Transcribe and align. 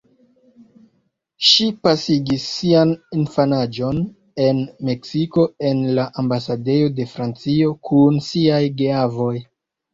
Ŝi 1.49 1.67
pasigis 1.87 2.45
sian 2.53 2.95
infanaĝon 3.19 4.01
en 4.47 4.63
Meksiko 4.91 5.47
en 5.71 5.85
la 6.01 6.09
ambasadejo 6.25 6.91
de 6.99 7.09
Francio 7.15 7.73
kun 7.91 8.21
siaj 8.33 8.61
geavoj. 8.85 9.33